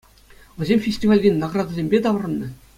Вӗсем 0.57 0.79
фестивальтен 0.85 1.37
наградӑсемпе 1.41 1.97
таврӑннӑ. 2.03 2.47